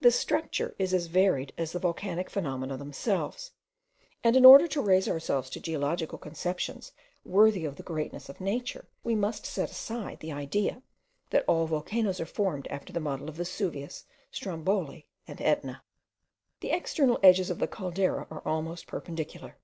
[0.00, 3.50] This structure is as varied as the volcanic phenomena themselves;
[4.22, 6.92] and in order to raise ourselves to geological conceptions
[7.24, 10.80] worthy of the greatness of nature, we must set aside the idea
[11.30, 15.82] that all volcanoes are formed after the model of Vesuvius, Stromboli, and Etna.
[16.60, 19.56] The external edges of the Caldera are almost perpendicular.